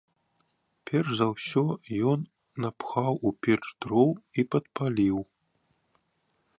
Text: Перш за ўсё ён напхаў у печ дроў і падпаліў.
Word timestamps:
Перш 0.89 1.09
за 1.19 1.27
ўсё 1.33 1.63
ён 2.13 2.19
напхаў 2.65 3.13
у 3.29 3.35
печ 3.47 3.61
дроў 3.85 4.11
і 4.39 4.49
падпаліў. 4.53 5.17